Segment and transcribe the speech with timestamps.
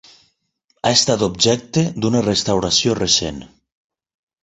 [0.89, 3.43] Ha estat objecte d'una restauració recent.